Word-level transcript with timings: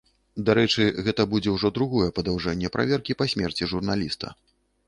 Дарэчы, 0.45 0.85
гэта 1.07 1.25
будзе 1.33 1.53
ўжо 1.57 1.71
другое 1.77 2.09
падаўжэнне 2.21 2.73
праверкі 2.77 3.17
па 3.21 3.31
смерці 3.35 3.73
журналіста. 3.75 4.35